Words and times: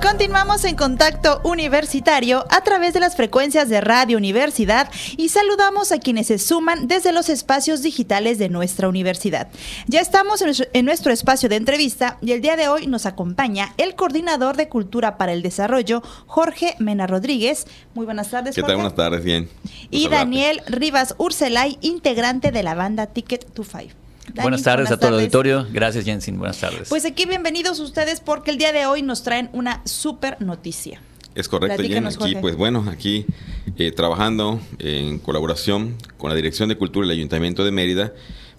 continuamos 0.00 0.64
en 0.64 0.76
contacto 0.76 1.40
universitario 1.44 2.44
a 2.50 2.62
través 2.62 2.94
de 2.94 3.00
las 3.00 3.16
frecuencias 3.16 3.68
de 3.68 3.80
Radio 3.80 4.16
Universidad 4.16 4.90
y 5.16 5.30
saludamos 5.30 5.92
a 5.92 5.98
quienes 5.98 6.28
se 6.28 6.38
suman 6.38 6.86
desde 6.86 7.12
los 7.12 7.28
espacios 7.28 7.82
digitales 7.82 8.38
de 8.38 8.48
nuestra 8.48 8.88
universidad. 8.88 9.48
Ya 9.86 10.00
estamos 10.00 10.42
en 10.42 10.84
nuestro 10.84 11.12
espacio 11.12 11.48
de 11.48 11.56
entrevista 11.56 12.18
y 12.20 12.32
el 12.32 12.40
día 12.40 12.56
de 12.56 12.68
hoy 12.68 12.86
nos 12.86 13.06
acompaña 13.06 13.74
el 13.76 13.94
coordinador 13.96 14.56
de 14.56 14.68
Cultura 14.68 15.18
para 15.18 15.32
el 15.32 15.42
Desarrollo, 15.42 16.02
Jorge 16.26 16.76
Mena 16.78 17.06
Rodríguez. 17.06 17.66
Muy 17.94 18.04
buenas 18.04 18.30
tardes. 18.30 18.54
¿Qué 18.54 18.62
tal? 18.62 18.76
Buenas 18.76 18.94
tardes, 18.94 19.24
bien. 19.24 19.48
Y 19.90 20.08
Daniel 20.08 20.62
Rivas 20.66 21.14
Urselay, 21.18 21.78
integrante 21.80 22.52
de 22.52 22.62
la 22.62 22.74
banda 22.74 23.06
Ticket 23.06 23.52
to 23.52 23.64
Five 23.64 24.07
buenas 24.34 24.62
tardes 24.62 24.90
a 24.90 24.98
todo 24.98 25.08
el 25.08 25.14
auditorio. 25.16 25.66
Gracias, 25.72 26.04
Jensen. 26.04 26.38
Buenas 26.38 26.58
tardes. 26.58 26.88
Pues 26.88 27.04
aquí 27.04 27.26
bienvenidos 27.26 27.80
ustedes 27.80 28.20
porque 28.20 28.50
el 28.50 28.58
día 28.58 28.72
de 28.72 28.86
hoy 28.86 29.02
nos 29.02 29.22
traen 29.22 29.50
una 29.52 29.82
súper 29.84 30.40
noticia. 30.40 31.00
Es 31.34 31.48
correcto, 31.48 31.82
Jen. 31.82 32.06
Aquí, 32.06 32.36
pues 32.40 32.56
bueno, 32.56 32.86
aquí 32.90 33.24
eh, 33.76 33.92
trabajando 33.92 34.60
en 34.78 35.18
colaboración 35.18 35.96
con 36.16 36.30
la 36.30 36.36
Dirección 36.36 36.68
de 36.68 36.76
Cultura 36.76 37.06
del 37.06 37.16
Ayuntamiento 37.16 37.64
de 37.64 37.70
Mérida, 37.70 38.12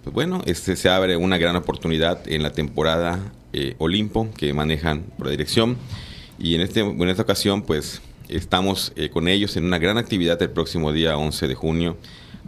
pues 0.04 0.14
bueno, 0.14 0.42
este 0.46 0.76
se 0.76 0.88
abre 0.90 1.18
una 1.18 1.38
gran 1.38 1.56
oportunidad 1.58 2.22
en 2.28 2.42
la 2.42 2.52
temporada 2.52 3.20
eh, 3.52 3.76
Olimpo 3.80 4.32
que 4.38 4.54
manejan 4.54 5.04
por 5.18 5.28
la 5.28 5.32
dirección. 5.32 5.78
Y 6.38 6.56
en, 6.56 6.62
este, 6.62 6.80
en 6.80 7.10
esta 7.10 7.24
ocasión, 7.24 7.64
pues 7.64 8.02
estamos 8.30 8.94
eh, 8.96 9.10
con 9.10 9.28
ellos 9.28 9.58
en 9.58 9.66
una 9.66 9.78
gran 9.78 9.98
actividad 9.98 10.42
el 10.42 10.52
próximo 10.52 10.94
día 10.94 11.18
11 11.18 11.48
de 11.48 11.56
junio 11.56 11.98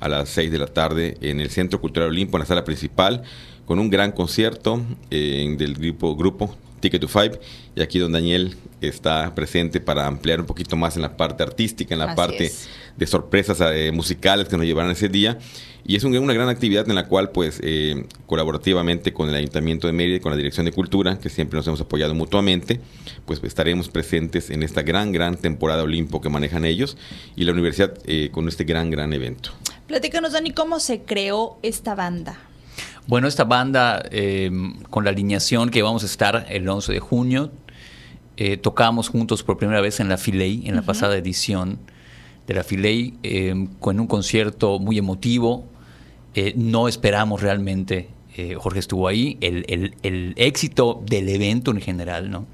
a 0.02 0.10
las 0.10 0.30
6 0.30 0.52
de 0.52 0.58
la 0.58 0.68
tarde 0.68 1.18
en 1.22 1.40
el 1.40 1.50
Centro 1.50 1.80
Cultural 1.80 2.10
Olimpo, 2.10 2.36
en 2.36 2.42
la 2.42 2.48
sala 2.48 2.66
principal, 2.66 3.24
con 3.66 3.80
un 3.80 3.90
gran 3.90 4.12
concierto 4.12 4.82
eh, 5.12 5.56
del 5.58 5.76
grupo, 5.76 6.16
grupo 6.18 6.58
Ticket 6.82 7.00
to 7.00 7.08
Five. 7.08 7.40
Y 7.76 7.82
aquí 7.82 8.00
don 8.00 8.12
Daniel 8.12 8.58
está 8.82 9.34
presente 9.36 9.80
para 9.80 10.08
ampliar 10.08 10.42
un 10.42 10.48
poquito 10.48 10.76
más 10.76 10.96
en 10.96 11.04
la 11.04 11.16
parte 11.16 11.44
artística, 11.44 11.94
en 11.94 12.00
la 12.00 12.16
parte 12.16 12.52
de 12.98 13.08
sorpresas 13.08 13.62
eh, 13.62 13.92
musicales 13.94 14.48
que 14.50 14.58
nos 14.58 14.66
llevarán 14.66 14.92
ese 14.92 15.08
día. 15.08 15.38
Y 15.86 15.96
es 15.96 16.04
una 16.04 16.34
gran 16.34 16.50
actividad 16.50 16.90
en 16.90 16.96
la 16.96 17.08
cual, 17.08 17.30
pues, 17.30 17.60
eh, 17.64 18.06
colaborativamente 18.26 19.14
con 19.14 19.30
el 19.30 19.36
Ayuntamiento 19.36 19.88
de 19.88 19.94
Mérida 19.94 20.18
y 20.18 20.20
con 20.20 20.32
la 20.32 20.38
Dirección 20.38 20.66
de 20.66 20.72
Cultura, 20.72 21.20
que 21.20 21.30
siempre 21.30 21.58
nos 21.58 21.68
hemos 21.68 21.82
apoyado 21.82 22.14
mutuamente, 22.14 22.80
pues 23.26 23.40
estaremos 23.44 23.90
presentes 23.90 24.50
en 24.50 24.64
esta 24.64 24.82
gran, 24.82 25.12
gran 25.12 25.38
temporada 25.38 25.84
Olimpo 25.84 26.22
que 26.22 26.30
manejan 26.30 26.66
ellos 26.66 26.98
y 27.36 27.46
la 27.46 27.52
universidad 27.52 27.94
con 28.32 28.48
este 28.48 28.64
gran, 28.64 28.90
gran 28.92 29.14
evento. 29.14 29.52
Platícanos, 29.92 30.32
Dani, 30.32 30.52
¿cómo 30.52 30.80
se 30.80 31.02
creó 31.02 31.58
esta 31.64 31.96
banda? 31.96 32.40
Bueno, 33.08 33.28
esta 33.28 33.44
banda, 33.44 34.02
em, 34.10 34.82
con 34.84 35.04
la 35.04 35.10
alineación 35.10 35.70
que 35.70 35.82
vamos 35.82 36.04
a 36.04 36.06
estar 36.06 36.46
el 36.48 36.70
11 36.70 36.94
de 36.94 37.02
junio, 37.02 37.52
eh, 38.38 38.56
tocamos 38.56 39.10
juntos 39.10 39.44
por 39.44 39.58
primera 39.58 39.82
vez 39.82 40.00
en 40.00 40.08
la 40.08 40.18
Filey, 40.18 40.66
en 40.66 40.78
la 40.78 40.82
pasada 40.82 41.18
edición 41.18 41.78
de 42.48 42.54
la 42.54 42.64
Filey, 42.64 43.16
em, 43.24 43.68
con 43.68 44.00
un 44.00 44.08
concierto 44.08 44.80
muy 44.80 44.98
emotivo. 44.98 45.66
Eh, 46.36 46.54
no 46.56 46.88
esperamos 46.88 47.42
realmente, 47.42 48.08
eh, 48.38 48.56
Jorge 48.56 48.80
estuvo 48.80 49.10
ahí, 49.10 49.38
el, 49.42 49.66
el, 50.04 50.34
éxito 50.38 51.04
del 51.06 51.28
evento 51.28 51.72
en 51.72 51.82
general, 51.82 52.32
¿no? 52.32 52.46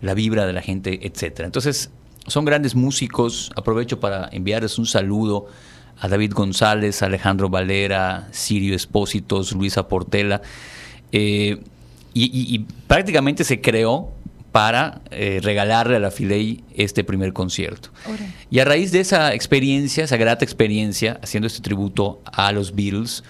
la 0.00 0.14
vibra 0.14 0.46
de 0.46 0.52
la 0.52 0.62
gente, 0.62 1.04
etc. 1.04 1.40
Entonces, 1.40 1.90
son 2.28 2.44
grandes 2.44 2.76
músicos. 2.76 3.50
Aprovecho 3.56 3.98
para 3.98 4.28
enviarles 4.30 4.78
un 4.78 4.86
saludo 4.86 5.48
a 6.00 6.08
David 6.08 6.32
González, 6.32 7.02
Alejandro 7.02 7.48
Valera, 7.48 8.28
Sirio 8.30 8.74
Espósitos, 8.74 9.52
Luisa 9.52 9.88
Portela. 9.88 10.42
Eh, 11.12 11.60
y, 12.14 12.64
prácticamente 12.88 13.44
se 13.44 13.60
creó 13.60 14.10
para 14.50 15.02
eh, 15.10 15.38
regalarle 15.42 15.96
a 15.96 16.00
la 16.00 16.10
Filey 16.10 16.64
este 16.74 17.04
primer 17.04 17.32
concierto. 17.32 17.90
Y 18.50 18.58
a 18.58 18.64
raíz 18.64 18.90
de 18.90 19.00
esa 19.00 19.34
experiencia, 19.34 20.02
esa 20.02 20.16
grata 20.16 20.44
experiencia, 20.44 21.20
haciendo 21.22 21.46
este 21.46 21.60
tributo 21.60 22.20
a 22.24 22.50
los 22.50 22.74
Beatles, 22.74 23.22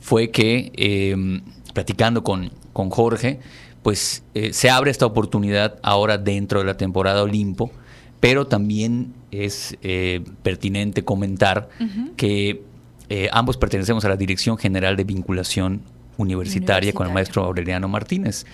fue 0.00 0.30
que, 0.30 0.70
em, 0.76 1.40
platicando 1.74 2.22
con, 2.22 2.52
con 2.72 2.90
Jorge, 2.90 3.40
pues 3.82 4.22
eh, 4.34 4.52
se 4.52 4.70
abre 4.70 4.92
esta 4.92 5.06
oportunidad 5.06 5.78
ahora 5.82 6.18
dentro 6.18 6.60
de 6.60 6.66
la 6.66 6.76
temporada 6.76 7.22
Olimpo 7.22 7.72
pero 8.20 8.46
también 8.46 9.14
es 9.44 9.76
eh, 9.82 10.22
pertinente 10.42 11.04
comentar 11.04 11.68
que 12.16 12.62
eh, 13.08 13.28
ambos 13.32 13.56
pertenecemos 13.56 14.04
a 14.04 14.08
la 14.08 14.16
Dirección 14.16 14.58
General 14.58 14.96
de 14.96 15.04
Vinculación 15.04 15.82
Universitaria, 16.16 16.92
con 16.92 17.06
el 17.06 17.12
maestro 17.12 17.44
Aureliano 17.44 17.88
Martínez. 17.88 18.46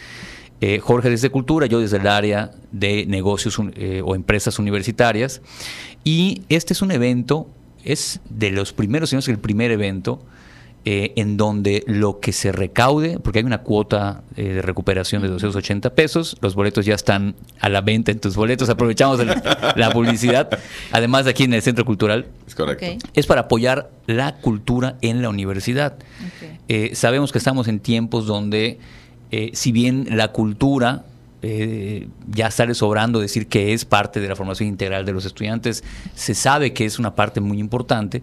Eh, 0.60 0.78
Jorge 0.78 1.10
desde 1.10 1.31
Cultura, 1.31 1.66
yo 1.66 1.81
desde 1.81 1.97
el 1.97 2.06
área 2.06 2.53
de 2.71 3.06
negocios 3.06 3.59
o 3.59 4.15
empresas 4.15 4.59
universitarias. 4.59 5.41
Y 6.04 6.42
este 6.48 6.72
es 6.72 6.82
un 6.82 6.91
evento, 6.91 7.48
es 7.84 8.21
de 8.28 8.50
los 8.50 8.72
primeros, 8.72 9.10
si 9.10 9.16
no 9.16 9.21
es 9.21 9.28
el 9.28 9.38
primer 9.38 9.71
evento, 9.71 10.21
eh, 10.84 11.12
en 11.15 11.37
donde 11.37 11.84
lo 11.87 12.19
que 12.19 12.32
se 12.32 12.50
recaude, 12.50 13.20
porque 13.20 13.38
hay 13.38 13.44
una 13.44 13.62
cuota 13.62 14.22
eh, 14.37 14.54
de 14.54 14.62
recuperación 14.62 15.22
de 15.22 15.28
280 15.28 15.94
pesos, 15.94 16.37
los 16.41 16.56
boletos 16.56 16.84
ya 16.84 16.97
están 16.97 17.37
a 17.60 17.69
la 17.69 17.82
venta 17.82 18.10
en 18.10 18.19
tus 18.19 18.34
boletos, 18.34 18.69
aprovechamos 18.69 19.21
la 19.76 19.91
publicidad, 19.92 20.59
además 20.91 21.25
de 21.25 21.31
aquí 21.31 21.44
en 21.44 21.54
el 21.54 21.62
Centro 21.62 21.84
Cultural. 21.84 22.26
Es 22.48 22.56
correcto. 22.56 23.06
Es 23.15 23.26
para 23.26 23.42
apoyar 23.42 23.91
la 24.06 24.34
cultura 24.41 24.97
en 25.03 25.22
la 25.22 25.28
universidad. 25.28 25.94
Eh, 26.66 26.91
sabemos 26.94 27.31
que 27.31 27.38
estamos 27.38 27.69
en 27.69 27.78
tiempos 27.78 28.26
donde, 28.26 28.81
si 29.53 29.71
bien 29.71 30.09
la 30.10 30.32
cultura 30.32 31.04
eh, 31.44 32.06
ya 32.28 32.53
sale 32.53 32.72
sobrando 32.72 33.19
decir 33.19 33.48
que 33.48 33.72
es 33.72 33.84
parte 33.84 34.20
de 34.20 34.28
la 34.28 34.36
formación 34.36 34.69
integral 34.69 35.04
de 35.04 35.12
los 35.12 35.25
estudiantes. 35.25 35.82
Se 36.14 36.34
sabe 36.36 36.72
que 36.72 36.84
es 36.84 37.00
una 37.00 37.16
parte 37.16 37.41
muy 37.41 37.58
importante, 37.58 38.22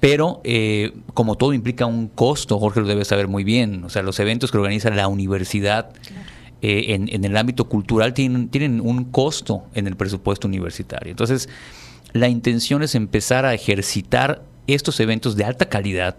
pero 0.00 0.40
eh, 0.44 0.94
como 1.12 1.36
todo 1.36 1.52
implica 1.52 1.84
un 1.84 2.08
costo, 2.08 2.58
Jorge 2.58 2.80
lo 2.80 2.86
debe 2.86 3.04
saber 3.04 3.28
muy 3.28 3.44
bien. 3.44 3.84
O 3.84 3.90
sea, 3.90 4.02
los 4.02 4.18
eventos 4.18 4.50
que 4.50 4.56
organiza 4.56 4.88
la 4.88 5.08
universidad 5.08 5.90
eh, 6.62 6.94
en, 6.94 7.24
el 7.24 7.36
ámbito 7.36 7.68
cultural 7.68 8.14
tienen, 8.14 8.48
tienen 8.48 8.80
un 8.80 9.04
costo 9.04 9.64
en 9.74 9.86
el 9.86 9.96
presupuesto 9.96 10.48
universitario. 10.48 11.10
Entonces, 11.10 11.50
la 12.14 12.28
intención 12.28 12.82
es 12.82 12.94
empezar 12.94 13.44
a 13.44 13.52
ejercitar 13.52 14.42
estos 14.66 14.98
eventos 15.00 15.36
de 15.36 15.44
alta 15.44 15.68
calidad. 15.68 16.16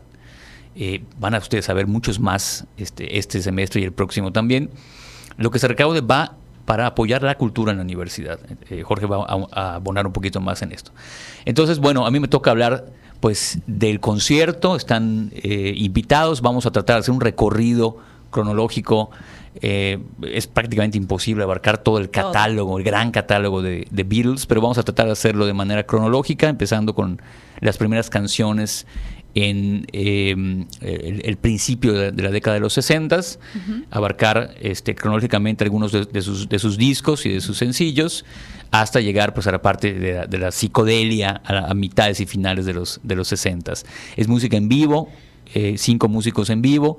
van 1.20 1.34
a 1.34 1.40
ustedes 1.40 1.70
a 1.70 1.74
ver 1.74 1.88
muchos 1.88 2.20
más 2.20 2.68
este, 2.78 3.18
este 3.18 3.42
semestre 3.42 3.82
y 3.82 3.86
el 3.86 3.94
próximo 3.94 4.32
también 4.32 4.70
lo 5.38 5.52
que 5.52 5.60
se 5.60 5.68
recaude 5.68 6.02
va 6.02 6.36
para 6.66 6.88
apoyar 6.88 7.22
la 7.24 7.36
cultura 7.36 7.72
en 7.72 7.78
la 7.78 7.84
universidad. 7.84 8.40
Eh, 8.70 8.82
Jorge 8.82 9.06
va 9.06 9.26
a, 9.52 9.76
abonar 9.76 10.08
un 10.08 10.14
poquito 10.14 10.42
más 10.42 10.62
en 10.62 10.72
esto. 10.72 10.92
Entonces, 11.46 11.80
bueno, 11.80 12.06
a 12.06 12.12
mí 12.12 12.20
me 12.20 12.28
toca 12.28 12.52
hablar 12.52 12.86
pues 13.20 13.60
del 13.66 14.00
concierto, 14.00 14.76
están 14.76 15.32
eh, 15.36 15.74
invitados, 15.76 16.42
vamos 16.42 16.66
a 16.66 16.72
tratar 16.72 16.98
de 16.98 17.00
hacer 17.02 17.14
un 17.14 17.22
recorrido 17.22 17.98
cronológico. 18.30 19.10
Eh, 19.62 20.00
es 20.22 20.48
prácticamente 20.48 20.98
imposible 20.98 21.44
abarcar 21.44 21.78
todo 21.78 21.98
el 21.98 22.10
catálogo, 22.10 22.78
el 22.78 22.84
gran 22.84 23.12
catálogo 23.12 23.62
de, 23.62 23.88
de, 23.90 24.04
Beatles, 24.04 24.46
pero 24.46 24.60
vamos 24.60 24.78
a 24.78 24.84
tratar 24.84 25.06
de 25.06 25.14
hacerlo 25.14 25.46
de 25.46 25.54
manera 25.54 25.86
cronológica, 25.86 26.50
empezando 26.50 26.94
con 26.94 27.22
las 27.62 27.78
primeras 27.78 28.10
canciones 28.10 28.86
en 29.36 29.86
em, 29.92 30.66
el, 30.82 31.38
principio 31.38 31.94
de, 31.94 32.24
la 32.24 32.32
década 32.32 32.56
de 32.56 32.62
los 32.62 32.74
60, 32.74 33.20
abarcar 33.92 34.56
este, 34.62 34.96
cronológicamente 34.96 35.66
algunos 35.66 35.92
de, 35.92 36.22
sus, 36.22 36.48
de, 36.48 36.58
sus, 36.58 36.78
discos 36.78 37.26
y 37.26 37.34
de 37.34 37.42
sus 37.42 37.58
sencillos, 37.58 38.26
hasta 38.72 39.02
llegar 39.02 39.34
pues, 39.34 39.46
a 39.48 39.52
la 39.52 39.62
parte 39.62 39.94
de 39.94 40.38
la, 40.38 40.52
psicodelia 40.52 41.42
a, 41.44 41.74
mitades 41.74 42.22
y 42.22 42.26
finales 42.26 42.66
de 42.66 42.74
los, 42.74 43.02
de 43.04 43.16
los 43.16 43.28
60. 43.28 43.74
Es 44.16 44.28
música 44.30 44.56
en 44.56 44.70
vivo, 44.70 45.10
eh, 45.54 45.76
cinco 45.78 46.08
músicos 46.08 46.50
en 46.50 46.62
vivo, 46.62 46.98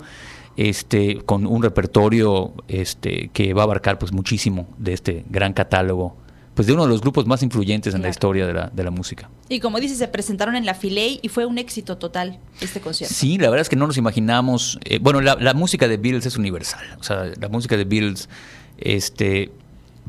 este, 0.58 1.22
con 1.24 1.46
un 1.46 1.62
repertorio 1.62 2.52
este, 2.68 3.30
que 3.32 3.54
va 3.54 3.62
a 3.62 3.64
abarcar 3.64 3.98
pues, 3.98 4.12
muchísimo 4.12 4.68
de 4.76 4.92
este 4.92 5.24
gran 5.30 5.54
catálogo 5.54 6.16
pues 6.56 6.66
de 6.66 6.72
uno 6.72 6.84
de 6.84 6.88
los 6.88 7.02
grupos 7.02 7.26
más 7.26 7.42
influyentes 7.42 7.94
en 7.94 8.00
la 8.00 8.08
historia 8.08 8.46
de 8.46 8.54
la, 8.54 8.70
de 8.74 8.82
la 8.82 8.90
música. 8.90 9.28
Y 9.50 9.60
como 9.60 9.78
dices, 9.78 9.98
se 9.98 10.08
presentaron 10.08 10.56
en 10.56 10.64
la 10.64 10.72
Filey 10.72 11.20
y 11.20 11.28
fue 11.28 11.44
un 11.44 11.58
éxito 11.58 11.98
total 11.98 12.38
este 12.62 12.80
concierto. 12.80 13.14
Sí, 13.14 13.36
la 13.36 13.50
verdad 13.50 13.60
es 13.60 13.68
que 13.68 13.76
no 13.76 13.86
nos 13.86 13.98
imaginamos. 13.98 14.78
Eh, 14.84 14.98
bueno, 14.98 15.20
la, 15.20 15.52
música 15.52 15.86
de 15.86 15.98
Beatles 15.98 16.24
es 16.24 16.38
universal. 16.38 16.96
O 16.98 17.02
sea, 17.02 17.30
la 17.38 17.50
música 17.50 17.76
de 17.76 17.84
Beatles, 17.84 18.30
este 18.78 19.52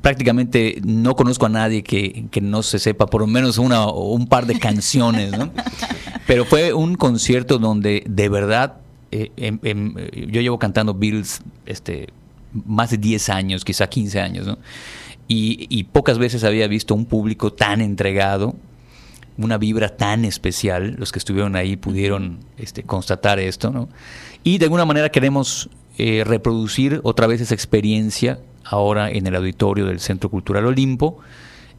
prácticamente 0.01 0.79
no 0.85 1.17
conozco 1.17 1.47
a 1.47 1.49
nadie 1.49 1.83
que, 1.83 2.29
no 2.41 2.63
se 2.63 2.79
sepa 2.79 3.07
por 3.07 3.21
lo 3.21 3.27
menos 3.27 3.57
una 3.57 3.85
o 3.85 4.13
un 4.13 4.27
par 4.27 4.45
de 4.45 4.57
canciones, 4.57 5.37
¿no? 5.37 5.51
Pero 6.27 6.45
fue 6.45 6.71
un 6.71 6.95
concierto 6.95 7.57
donde 7.57 8.05
de 8.07 8.29
verdad 8.29 8.77
eh, 9.11 9.31
em, 9.35 9.59
em, 9.63 9.95
yo 10.29 10.39
llevo 10.39 10.59
cantando 10.59 10.93
Beatles 10.93 11.41
este, 11.65 12.07
más 12.53 12.91
de 12.91 12.97
10 12.97 13.29
años, 13.29 13.65
quizá 13.65 13.87
15 13.87 14.21
años, 14.21 14.47
¿no? 14.47 14.57
Y, 15.27 15.83
pocas 15.91 16.17
veces 16.17 16.43
había 16.43 16.67
visto 16.67 16.95
un 16.95 17.05
público 17.05 17.51
tan 17.51 17.81
entregado, 17.81 18.55
una 19.37 19.57
vibra 19.57 19.89
tan 19.89 20.23
especial. 20.23 20.95
Los 20.97 21.11
que 21.11 21.19
estuvieron 21.19 21.55
ahí 21.55 21.75
pudieron 21.75 22.39
este, 22.57 22.83
constatar 22.83 23.39
esto, 23.39 23.71
¿no? 23.71 23.89
Y 24.43 24.57
de 24.57 24.65
alguna 24.65 24.85
manera 24.85 25.09
queremos 25.09 25.69
eh, 25.97 26.23
reproducir 26.25 27.01
otra 27.03 27.27
vez 27.27 27.41
esa 27.41 27.53
experiencia 27.53 28.39
ahora 28.63 29.09
en 29.09 29.27
el 29.27 29.35
auditorio 29.35 29.85
del 29.85 29.99
Centro 29.99 30.29
Cultural 30.29 30.65
Olimpo, 30.65 31.19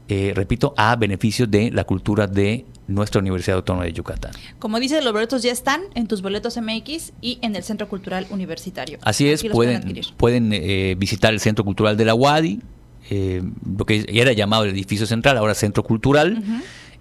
eh, 0.09 0.33
repito, 0.35 0.75
a 0.77 0.97
beneficio 0.97 1.47
de 1.47 1.71
la 1.71 1.85
cultura 1.85 2.27
de 2.27 2.65
nuestra 2.87 3.21
Universidad 3.21 3.59
Autónoma 3.59 3.85
de 3.85 3.93
Yucatán. 3.93 4.33
Como 4.59 4.81
dices, 4.81 5.05
los 5.05 5.13
boletos 5.13 5.43
ya 5.43 5.53
están 5.53 5.83
en 5.95 6.07
tus 6.07 6.23
boletos 6.23 6.57
MX 6.57 7.13
y 7.21 7.39
en 7.43 7.55
el 7.55 7.63
Centro 7.63 7.89
Cultural 7.89 8.27
Universitario. 8.31 8.99
Así 9.03 9.29
es, 9.29 9.45
pueden, 9.45 10.01
pueden 10.17 10.53
eh, 10.53 10.95
visitar 10.99 11.33
el 11.35 11.41
Centro 11.41 11.65
Cultural 11.65 11.97
de 11.97 12.07
la 12.07 12.15
UADI, 12.15 12.61
eh, 13.11 13.43
lo 13.77 13.85
que 13.85 14.05
era 14.09 14.33
llamado 14.33 14.65
el 14.65 14.71
edificio 14.71 15.07
central, 15.07 15.37
ahora 15.37 15.55
Centro 15.55 15.83
Cultural. 15.83 16.43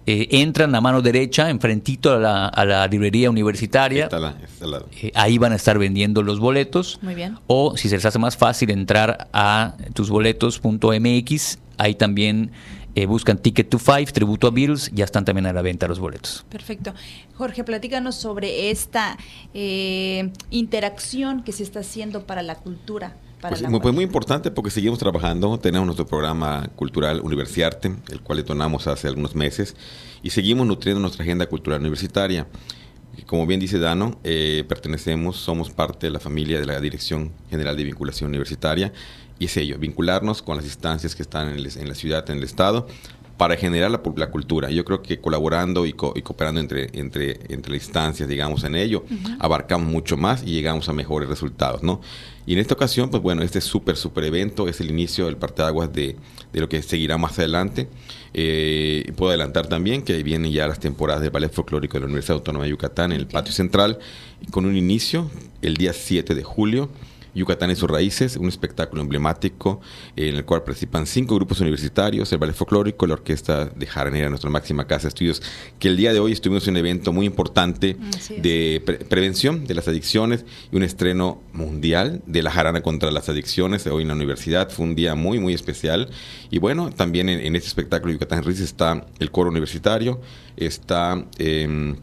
entran 0.06 0.74
a 0.74 0.80
mano 0.80 1.02
derecha, 1.02 1.50
enfrentito 1.50 2.14
a 2.14 2.18
la, 2.18 2.46
a 2.48 2.64
la 2.64 2.86
librería 2.86 3.28
universitaria. 3.28 4.08
ahí 5.14 5.36
van 5.36 5.52
a 5.52 5.56
estar 5.56 5.78
vendiendo 5.78 6.22
los 6.22 6.40
boletos. 6.40 6.98
Muy 7.02 7.14
bien. 7.14 7.36
O 7.46 7.76
si 7.76 7.90
se 7.90 7.96
les 7.96 8.06
hace 8.06 8.18
más 8.18 8.36
fácil 8.36 8.70
entrar 8.70 9.28
a 9.34 9.74
tusboletos.mx, 9.92 11.58
ahí 11.76 11.94
también 11.94 12.52
eh, 12.98 13.06
buscan 13.06 13.38
Ticket 13.38 13.68
to 13.68 13.78
Five, 13.78 14.06
tributo 14.06 14.48
a 14.48 14.50
Beatles, 14.50 14.90
ya 14.92 15.04
están 15.04 15.24
también 15.24 15.46
a 15.46 15.52
la 15.52 15.62
venta 15.62 15.86
los 15.86 16.00
boletos. 16.00 16.44
Perfecto. 16.48 16.94
Jorge, 17.34 17.62
platícanos 17.62 18.16
sobre 18.16 18.70
esta 18.70 19.16
eh, 19.54 20.32
interacción 20.50 21.44
que 21.44 21.52
se 21.52 21.62
está 21.62 21.78
haciendo 21.78 22.26
para 22.26 22.42
la 22.42 22.56
cultura. 22.56 23.14
Para 23.40 23.56
pues, 23.56 23.70
muy, 23.70 23.80
pues 23.80 23.94
muy 23.94 24.04
importante 24.04 24.50
porque 24.50 24.70
seguimos 24.70 24.98
trabajando, 24.98 25.58
tenemos 25.58 25.86
nuestro 25.86 26.06
programa 26.06 26.68
cultural 26.74 27.20
Universiarte, 27.20 27.94
el 28.10 28.20
cual 28.20 28.38
detonamos 28.38 28.86
hace 28.88 29.06
algunos 29.06 29.36
meses, 29.36 29.76
y 30.22 30.30
seguimos 30.30 30.66
nutriendo 30.66 31.00
nuestra 31.00 31.22
agenda 31.22 31.46
cultural 31.46 31.80
universitaria. 31.80 32.48
Como 33.26 33.46
bien 33.46 33.60
dice 33.60 33.78
Dano, 33.78 34.18
eh, 34.24 34.64
pertenecemos, 34.68 35.36
somos 35.36 35.70
parte 35.70 36.06
de 36.06 36.12
la 36.12 36.20
familia 36.20 36.58
de 36.58 36.66
la 36.66 36.80
Dirección 36.80 37.32
General 37.50 37.76
de 37.76 37.84
Vinculación 37.84 38.28
Universitaria 38.28 38.92
y 39.38 39.44
es 39.44 39.56
ello, 39.56 39.78
vincularnos 39.78 40.42
con 40.42 40.56
las 40.56 40.64
instancias 40.64 41.14
que 41.14 41.22
están 41.22 41.48
en, 41.48 41.88
la 41.88 41.94
ciudad, 41.94 42.28
en 42.30 42.38
el 42.38 42.44
Estado, 42.44 42.88
para 43.38 43.56
generar 43.56 43.90
la, 43.90 44.02
la, 44.16 44.30
cultura. 44.30 44.68
Yo 44.68 44.84
creo 44.84 45.00
que 45.00 45.20
colaborando 45.20 45.86
y, 45.86 45.92
cooperando 45.92 46.60
entre, 46.60 46.90
entre, 46.92 47.38
entre 47.48 47.76
instancias, 47.76 48.28
digamos, 48.28 48.64
en 48.64 48.74
ello, 48.74 49.04
abarcamos 49.38 49.88
mucho 49.88 50.16
más 50.16 50.42
y 50.42 50.50
llegamos 50.50 50.88
a 50.88 50.92
mejores 50.92 51.28
resultados, 51.28 51.84
¿no? 51.84 52.00
Y 52.46 52.54
en 52.54 52.58
esta 52.58 52.74
ocasión, 52.74 53.10
pues 53.10 53.22
bueno, 53.22 53.42
este 53.42 53.60
súper, 53.60 53.96
súper 53.96 54.24
evento 54.24 54.68
es 54.68 54.80
el 54.80 54.90
inicio 54.90 55.26
del 55.26 55.36
parteaguas 55.36 55.92
de, 55.92 56.16
de 56.52 56.60
lo 56.60 56.68
que 56.68 56.82
seguirá 56.82 57.16
más 57.16 57.38
adelante. 57.38 57.88
Eh, 58.34 59.12
puedo 59.16 59.30
adelantar 59.30 59.68
también 59.68 60.02
que 60.02 60.20
vienen 60.24 60.50
ya 60.50 60.66
las 60.66 60.80
temporadas 60.80 61.22
de 61.22 61.30
ballet 61.30 61.52
folclórico 61.52 61.94
de 61.94 62.00
la 62.00 62.06
Universidad 62.06 62.38
Autónoma 62.38 62.64
de 62.64 62.70
Yucatán 62.70 63.12
en 63.12 63.20
el 63.20 63.28
patio 63.28 63.52
central, 63.52 64.00
con 64.50 64.66
un 64.66 64.76
inicio 64.76 65.30
el 65.62 65.76
día 65.76 65.92
7 65.92 66.34
de 66.34 66.42
julio 66.42 66.90
Yucatán 67.34 67.70
y 67.70 67.76
sus 67.76 67.90
raíces, 67.90 68.36
un 68.36 68.48
espectáculo 68.48 69.02
emblemático 69.02 69.80
en 70.16 70.36
el 70.36 70.44
cual 70.44 70.62
participan 70.62 71.06
cinco 71.06 71.34
grupos 71.34 71.60
universitarios, 71.60 72.32
el 72.32 72.38
ballet 72.38 72.54
folclórico, 72.54 73.06
la 73.06 73.14
orquesta 73.14 73.66
de 73.66 73.86
Jaranera, 73.86 74.28
nuestra 74.28 74.50
máxima 74.50 74.86
casa 74.86 75.02
de 75.04 75.08
estudios, 75.08 75.42
que 75.78 75.88
el 75.88 75.96
día 75.96 76.12
de 76.12 76.20
hoy 76.20 76.32
estuvimos 76.32 76.66
en 76.66 76.74
un 76.74 76.78
evento 76.78 77.12
muy 77.12 77.26
importante 77.26 77.96
de 78.36 78.82
prevención 79.08 79.66
de 79.66 79.74
las 79.74 79.88
adicciones 79.88 80.44
y 80.72 80.76
un 80.76 80.82
estreno 80.82 81.40
mundial 81.52 82.22
de 82.26 82.42
la 82.42 82.50
jarana 82.50 82.82
contra 82.82 83.10
las 83.10 83.28
adicciones 83.28 83.86
hoy 83.86 84.02
en 84.02 84.08
la 84.08 84.14
universidad. 84.14 84.70
Fue 84.70 84.86
un 84.86 84.94
día 84.94 85.14
muy, 85.14 85.38
muy 85.38 85.54
especial. 85.54 86.10
Y 86.50 86.58
bueno, 86.58 86.90
también 86.90 87.28
en, 87.28 87.56
este 87.56 87.68
espectáculo 87.68 88.12
Yucatán 88.12 88.42
Raíces 88.42 88.64
está 88.64 89.06
el 89.18 89.30
coro 89.30 89.50
universitario, 89.50 90.20
está... 90.56 91.24
Eh, 91.38 91.58
eh, 91.58 91.94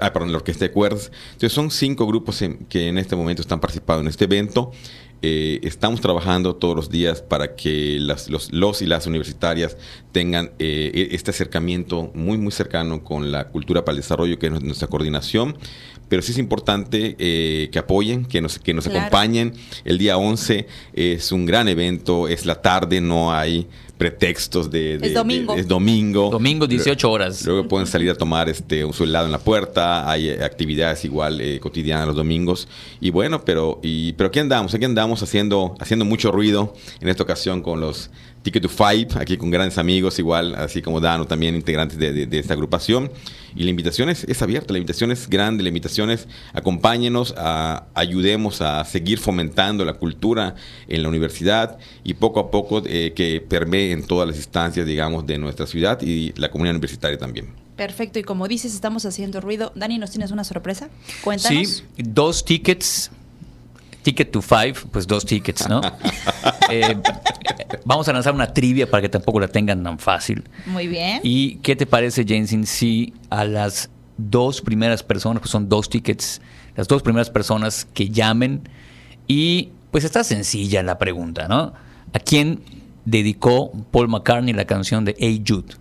ah, 0.00 0.12
perdón, 0.12 0.32
la 0.32 0.38
Orquesta 0.38 0.64
de 0.64 0.72
Cuerdas. 0.72 1.10
Entonces 1.32 1.52
son 1.52 1.70
cinco 1.70 2.06
grupos 2.06 2.42
que 2.68 2.88
en 2.88 2.98
este 2.98 3.16
momento 3.16 3.42
están 3.42 3.60
participando 3.60 4.02
en 4.02 4.08
este 4.08 4.24
evento. 4.24 4.72
Eh, 5.22 5.60
estamos 5.62 6.00
trabajando 6.00 6.56
todos 6.56 6.76
los 6.76 6.90
días 6.90 7.22
para 7.22 7.56
que 7.56 7.98
las, 7.98 8.28
los, 8.28 8.52
los, 8.52 8.82
y 8.82 8.86
las 8.86 9.06
universitarias 9.06 9.76
tengan 10.12 10.52
eh, 10.58 10.90
e, 10.94 11.14
este 11.14 11.30
acercamiento 11.30 12.10
muy, 12.14 12.38
muy 12.38 12.52
cercano 12.52 13.02
con 13.02 13.32
la 13.32 13.48
cultura 13.48 13.84
para 13.84 13.94
el 13.94 14.02
desarrollo, 14.02 14.38
que 14.38 14.46
es 14.46 14.62
nuestra 14.62 14.88
coordinación. 14.88 15.56
Pero 16.08 16.22
sí 16.22 16.30
es 16.30 16.38
importante 16.38 17.16
que 17.16 17.78
apoyen, 17.80 18.26
que 18.26 18.40
nos, 18.40 18.60
que 18.60 18.72
nos 18.72 18.86
acompañen. 18.86 19.54
El 19.84 19.98
día 19.98 20.16
11 20.16 20.68
es 20.92 21.32
un 21.32 21.46
gran 21.46 21.66
evento, 21.66 22.28
es 22.28 22.46
la 22.46 22.62
tarde, 22.62 23.00
no 23.00 23.34
hay 23.34 23.66
pretextos 23.96 24.70
de, 24.70 24.96
es 24.96 25.14
domingo. 25.14 25.54
es 25.54 25.66
domingo. 25.66 26.30
Domingo 26.30 26.66
18 26.66 27.10
horas. 27.10 27.44
Luego 27.46 27.66
pueden 27.66 27.86
salir 27.86 28.10
a 28.10 28.14
tomar 28.14 28.48
este 28.48 28.84
un 28.84 28.92
su 28.92 29.04
helado 29.04 29.26
en 29.26 29.32
la 29.32 29.38
puerta, 29.38 30.10
hay 30.10 30.28
eh, 30.28 30.44
actividades 30.44 31.04
igual 31.04 31.40
eh, 31.40 31.58
cotidianas 31.60 32.06
los 32.06 32.16
domingos 32.16 32.68
y 33.00 33.10
bueno, 33.10 33.44
pero 33.44 33.80
y 33.82 34.12
pero 34.12 34.28
aquí 34.28 34.38
andamos, 34.38 34.74
aquí 34.74 34.84
andamos 34.84 35.05
haciendo 35.14 35.74
haciendo 35.80 36.04
mucho 36.04 36.32
ruido 36.32 36.74
en 37.00 37.08
esta 37.08 37.22
ocasión 37.22 37.62
con 37.62 37.80
los 37.80 38.10
Ticket 38.46 38.62
to 38.62 38.68
Five, 38.68 39.08
aquí 39.16 39.36
con 39.36 39.50
grandes 39.50 39.76
amigos, 39.76 40.20
igual, 40.20 40.54
así 40.54 40.80
como 40.80 41.00
Dano, 41.00 41.26
también 41.26 41.56
integrantes 41.56 41.98
de, 41.98 42.28
esta 42.38 42.54
agrupación. 42.54 43.10
Y 43.56 43.64
la 43.64 43.70
invitación 43.70 44.08
es, 44.08 44.40
abierta, 44.40 44.72
la 44.72 44.78
invitación 44.78 45.10
es 45.10 45.28
grande, 45.28 45.64
la 45.64 45.68
invitación 45.68 46.10
es 46.10 46.28
acompáñenos, 46.52 47.34
a, 47.36 47.86
ayudemos 47.94 48.62
a 48.62 48.84
seguir 48.84 49.18
fomentando 49.18 49.84
la 49.84 49.94
cultura 49.94 50.54
en 50.86 51.02
la 51.02 51.08
universidad 51.08 51.76
y 52.04 52.14
poco 52.14 52.38
a 52.38 52.52
poco 52.52 52.84
eh, 52.86 53.14
que 53.16 53.40
permee 53.40 53.90
en 53.90 54.06
todas 54.06 54.28
las 54.28 54.36
instancias, 54.36 54.86
digamos, 54.86 55.26
de 55.26 55.38
nuestra 55.38 55.66
ciudad 55.66 56.00
y 56.00 56.32
la 56.36 56.48
comunidad 56.48 56.76
universitaria 56.76 57.18
también. 57.18 57.48
Perfecto, 57.74 58.20
y 58.20 58.22
como 58.22 58.46
dices, 58.46 58.74
estamos 58.74 59.04
haciendo 59.06 59.40
ruido. 59.40 59.72
Dani, 59.74 59.98
¿nos 59.98 60.12
tienes 60.12 60.30
una 60.30 60.44
sorpresa? 60.44 60.88
Cuéntanos. 61.24 61.68
Sí, 61.68 61.82
dos 61.96 62.44
tickets 62.44 63.10
Ticket 64.06 64.30
to 64.30 64.40
Five, 64.40 64.74
pues 64.92 65.04
dos 65.04 65.26
tickets, 65.26 65.68
¿no? 65.68 65.80
Eh, 66.68 66.96
vamos 67.84 68.08
a 68.08 68.12
lanzar 68.12 68.34
una 68.34 68.52
trivia 68.52 68.90
para 68.90 69.00
que 69.00 69.08
tampoco 69.08 69.38
la 69.38 69.46
tengan 69.46 69.84
tan 69.84 70.00
fácil. 70.00 70.42
Muy 70.66 70.88
bien. 70.88 71.20
¿Y 71.22 71.56
qué 71.56 71.76
te 71.76 71.86
parece, 71.86 72.24
Jensen, 72.24 72.66
si 72.66 73.14
a 73.30 73.44
las 73.44 73.88
dos 74.16 74.60
primeras 74.60 75.04
personas, 75.04 75.42
que 75.42 75.48
son 75.48 75.68
dos 75.68 75.88
tickets, 75.88 76.40
las 76.74 76.88
dos 76.88 77.02
primeras 77.02 77.30
personas 77.30 77.86
que 77.94 78.08
llamen, 78.10 78.68
y 79.28 79.70
pues 79.92 80.02
está 80.02 80.24
sencilla 80.24 80.82
la 80.82 80.98
pregunta, 80.98 81.46
¿no? 81.46 81.72
¿A 82.12 82.18
quién 82.18 82.62
dedicó 83.04 83.70
Paul 83.92 84.08
McCartney 84.08 84.52
la 84.52 84.64
canción 84.64 85.04
de 85.04 85.14
Hey 85.18 85.44
Jude? 85.46 85.74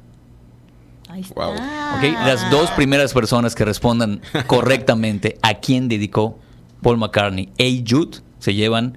Ahí 1.10 1.22
está. 1.22 2.26
las 2.26 2.52
dos 2.52 2.70
primeras 2.72 3.12
personas 3.14 3.56
que 3.56 3.66
respondan 3.66 4.22
correctamente 4.46 5.40
a 5.42 5.56
quién 5.56 5.88
dedicó 5.88 6.38
Paul 6.86 6.98
McCartney 6.98 7.50
e 7.58 7.84
Jude 7.84 8.20
se 8.38 8.54
llevan 8.54 8.96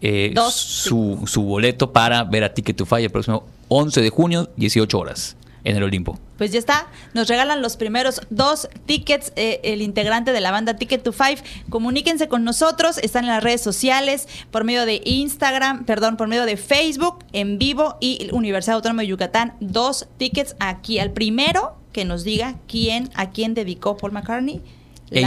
eh, 0.00 0.34
su, 0.50 1.22
su, 1.26 1.42
boleto 1.42 1.92
para 1.92 2.24
ver 2.24 2.42
a 2.42 2.52
Ticket 2.52 2.76
to 2.76 2.84
Fire 2.84 3.04
el 3.04 3.10
próximo 3.12 3.46
11 3.68 4.02
de 4.02 4.10
junio, 4.10 4.50
18 4.56 4.98
horas 4.98 5.36
en 5.62 5.76
el 5.76 5.84
Olimpo. 5.84 6.18
Pues 6.38 6.50
ya 6.50 6.58
está, 6.58 6.88
nos 7.14 7.28
regalan 7.28 7.62
los 7.62 7.76
primeros 7.76 8.20
dos 8.30 8.68
tickets, 8.84 9.32
eh, 9.36 9.60
el 9.62 9.80
integrante 9.80 10.32
de 10.32 10.40
la 10.40 10.50
banda 10.50 10.74
Ticket 10.74 11.04
to 11.04 11.12
Five. 11.12 11.36
Comuníquense 11.68 12.26
con 12.26 12.42
nosotros, 12.42 12.98
están 12.98 13.26
en 13.26 13.30
las 13.30 13.44
redes 13.44 13.60
sociales, 13.60 14.26
por 14.50 14.64
medio 14.64 14.84
de 14.84 15.00
Instagram, 15.04 15.84
perdón, 15.84 16.16
por 16.16 16.26
medio 16.26 16.46
de 16.46 16.56
Facebook, 16.56 17.24
en 17.32 17.58
vivo 17.58 17.96
y 18.00 18.28
Universidad 18.32 18.74
Autónoma 18.74 19.02
de 19.02 19.08
Yucatán, 19.08 19.54
dos 19.60 20.08
tickets 20.16 20.56
aquí. 20.58 20.98
Al 20.98 21.12
primero 21.12 21.76
que 21.92 22.04
nos 22.04 22.24
diga 22.24 22.56
quién, 22.66 23.08
a 23.14 23.30
quién 23.30 23.54
dedicó 23.54 23.96
Paul 23.96 24.10
McCartney 24.10 24.62
Hey, 25.10 25.26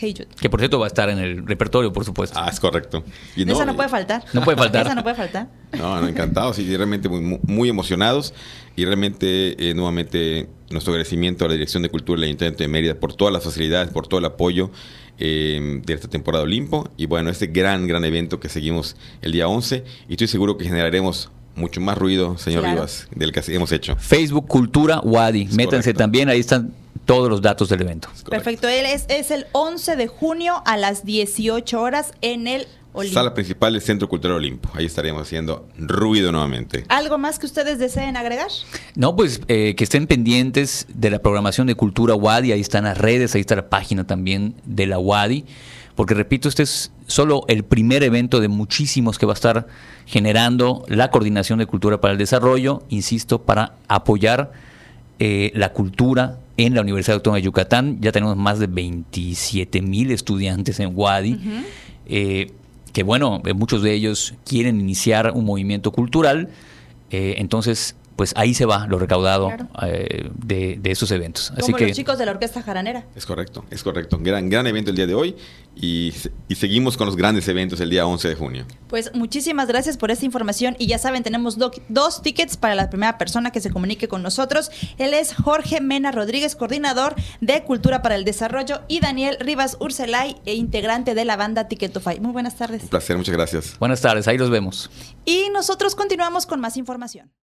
Jude, 0.00 0.26
Que 0.40 0.50
por 0.50 0.60
cierto 0.60 0.78
va 0.78 0.86
a 0.86 0.88
estar 0.88 1.08
en 1.08 1.18
el 1.18 1.46
repertorio, 1.46 1.92
por 1.92 2.04
supuesto. 2.04 2.38
Ah, 2.38 2.48
es 2.50 2.58
correcto. 2.58 3.04
Esa 3.36 3.64
no 3.64 3.76
puede 3.76 3.88
faltar. 3.88 4.24
No 4.32 4.42
puede 4.42 4.56
faltar. 4.58 4.86
Esa 4.86 4.94
no 4.94 5.02
puede 5.02 5.14
faltar. 5.14 5.48
No, 5.72 6.00
no 6.00 6.08
encantados 6.08 6.58
y 6.58 6.76
realmente 6.76 7.08
muy, 7.08 7.38
muy 7.42 7.68
emocionados. 7.68 8.34
Y 8.76 8.84
realmente, 8.84 9.70
eh, 9.70 9.74
nuevamente, 9.74 10.48
nuestro 10.70 10.92
agradecimiento 10.92 11.44
a 11.44 11.48
la 11.48 11.54
Dirección 11.54 11.82
de 11.82 11.90
Cultura 11.90 12.18
del 12.20 12.28
Ayuntamiento 12.28 12.64
de 12.64 12.68
Mérida 12.68 12.94
por 12.94 13.14
todas 13.14 13.32
las 13.32 13.44
facilidades, 13.44 13.90
por 13.90 14.06
todo 14.06 14.18
el 14.18 14.26
apoyo 14.26 14.70
eh, 15.18 15.80
de 15.84 15.92
esta 15.92 16.08
temporada 16.08 16.44
Olimpo. 16.44 16.90
Y 16.96 17.06
bueno, 17.06 17.30
este 17.30 17.46
gran, 17.46 17.86
gran 17.86 18.04
evento 18.04 18.40
que 18.40 18.48
seguimos 18.48 18.96
el 19.22 19.32
día 19.32 19.46
11. 19.46 19.84
Y 20.08 20.12
estoy 20.12 20.26
seguro 20.26 20.56
que 20.56 20.64
generaremos 20.64 21.30
mucho 21.54 21.80
más 21.80 21.98
ruido, 21.98 22.38
señor 22.38 22.64
Rivas, 22.64 23.08
del 23.14 23.32
que 23.32 23.42
hemos 23.54 23.70
hecho. 23.70 23.96
Facebook 23.96 24.46
Cultura 24.48 25.00
Wadi. 25.00 25.46
Métanse 25.52 25.94
también, 25.94 26.28
ahí 26.28 26.40
están 26.40 26.72
todos 27.10 27.28
los 27.28 27.42
datos 27.42 27.68
del 27.68 27.80
evento. 27.80 28.08
Perfecto, 28.28 28.68
él 28.68 28.86
es, 28.86 29.04
es 29.08 29.32
el 29.32 29.46
11 29.50 29.96
de 29.96 30.06
junio 30.06 30.62
a 30.64 30.76
las 30.76 31.04
18 31.04 31.80
horas 31.80 32.12
en 32.20 32.46
el 32.46 32.68
Olimpo. 32.92 33.14
Sala 33.14 33.34
principal 33.34 33.72
del 33.72 33.82
Centro 33.82 34.08
Cultural 34.08 34.36
Olimpo. 34.36 34.68
Ahí 34.74 34.86
estaríamos 34.86 35.22
haciendo 35.22 35.68
ruido 35.76 36.30
nuevamente. 36.30 36.84
¿Algo 36.88 37.18
más 37.18 37.40
que 37.40 37.46
ustedes 37.46 37.80
deseen 37.80 38.16
agregar? 38.16 38.48
No, 38.94 39.16
pues 39.16 39.40
eh, 39.48 39.74
que 39.76 39.82
estén 39.82 40.06
pendientes 40.06 40.86
de 40.94 41.10
la 41.10 41.18
programación 41.20 41.66
de 41.66 41.74
Cultura 41.74 42.14
Wadi. 42.14 42.52
Ahí 42.52 42.60
están 42.60 42.84
las 42.84 42.96
redes, 42.96 43.34
ahí 43.34 43.40
está 43.40 43.56
la 43.56 43.68
página 43.68 44.06
también 44.06 44.54
de 44.64 44.86
la 44.86 44.98
Wadi. 45.00 45.44
Porque 45.96 46.14
repito, 46.14 46.48
este 46.48 46.62
es 46.62 46.92
solo 47.08 47.44
el 47.48 47.64
primer 47.64 48.04
evento 48.04 48.38
de 48.38 48.46
muchísimos 48.46 49.18
que 49.18 49.26
va 49.26 49.32
a 49.32 49.34
estar 49.34 49.66
generando 50.06 50.84
la 50.86 51.10
coordinación 51.10 51.58
de 51.58 51.66
cultura 51.66 52.00
para 52.00 52.12
el 52.12 52.18
desarrollo, 52.18 52.84
insisto, 52.88 53.42
para 53.42 53.74
apoyar 53.88 54.52
eh, 55.20 55.52
la 55.54 55.72
cultura 55.72 56.40
en 56.56 56.74
la 56.74 56.80
Universidad 56.80 57.14
Autónoma 57.14 57.36
de 57.36 57.42
Yucatán. 57.42 57.98
Ya 58.00 58.10
tenemos 58.10 58.36
más 58.36 58.58
de 58.58 58.66
27 58.66 59.80
mil 59.82 60.10
estudiantes 60.10 60.80
en 60.80 60.90
Wadi. 60.94 61.38
eh, 62.06 62.50
que 62.92 63.04
bueno, 63.04 63.40
muchos 63.54 63.82
de 63.82 63.92
ellos 63.94 64.34
quieren 64.44 64.80
iniciar 64.80 65.30
un 65.32 65.44
movimiento 65.44 65.92
cultural, 65.92 66.48
entonces 67.12 67.94
pues 68.20 68.34
ahí 68.36 68.52
se 68.52 68.66
va 68.66 68.86
lo 68.86 68.98
recaudado 68.98 69.50
eh, 69.82 70.28
de, 70.44 70.78
esos 70.84 71.10
eventos. 71.10 71.54
Como 71.58 71.78
los 71.78 71.92
chicos 71.92 72.18
de 72.18 72.26
la 72.26 72.32
Orquesta 72.32 72.60
Jaranera. 72.60 73.06
Es 73.16 73.24
correcto, 73.24 73.64
es 73.70 73.82
correcto. 73.82 74.18
Gran, 74.20 74.50
gran 74.50 74.66
evento 74.66 74.90
el 74.90 74.96
día 74.96 75.06
de 75.06 75.14
hoy 75.14 75.36
y, 75.74 76.12
seguimos 76.54 76.98
con 76.98 77.06
los 77.06 77.16
grandes 77.16 77.48
eventos 77.48 77.80
el 77.80 77.88
día 77.88 78.04
11 78.04 78.28
de 78.28 78.34
junio. 78.34 78.66
Pues 78.88 79.14
muchísimas 79.14 79.68
gracias 79.68 79.96
por 79.96 80.10
esta 80.10 80.26
información 80.26 80.76
y 80.78 80.86
ya 80.86 80.98
saben, 80.98 81.22
tenemos 81.22 81.56
dos 81.88 82.20
tickets 82.20 82.58
para 82.58 82.74
la 82.74 82.90
primera 82.90 83.16
persona 83.16 83.52
que 83.52 83.60
se 83.62 83.70
comunique 83.70 84.06
con 84.06 84.22
nosotros. 84.22 84.70
Él 84.98 85.14
es 85.14 85.34
Jorge 85.34 85.80
Mena 85.80 86.12
Rodríguez, 86.12 86.56
coordinador 86.56 87.14
de 87.40 87.62
Cultura 87.62 88.02
para 88.02 88.16
el 88.16 88.24
Desarrollo 88.24 88.82
y 88.86 89.00
Daniel 89.00 89.38
Rivas 89.40 89.78
Urselay, 89.80 90.36
e 90.44 90.56
integrante 90.56 91.14
de 91.14 91.24
la 91.24 91.36
banda 91.36 91.68
Ticketify. 91.68 92.20
Muy 92.20 92.32
buenas 92.32 92.56
tardes. 92.56 92.82
Un 92.82 92.90
placer, 92.90 93.16
muchas 93.16 93.34
gracias. 93.34 93.78
Buenas 93.78 94.02
tardes, 94.02 94.28
ahí 94.28 94.36
los 94.36 94.50
vemos. 94.50 94.90
Y 95.24 95.48
nosotros 95.54 95.94
continuamos 95.94 96.44
con 96.44 96.60
más 96.60 96.76
información. 96.76 97.30